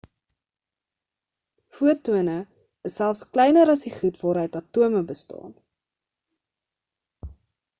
fotone 1.75 2.37
is 2.89 2.95
selfs 3.01 3.21
kleiner 3.35 3.67
as 3.75 3.85
die 3.89 3.93
goed 3.99 4.17
waaruit 4.23 4.59
atome 4.61 5.03
bestaan 5.13 5.53